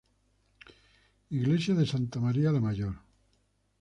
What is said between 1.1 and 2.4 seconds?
Iglesia de Santa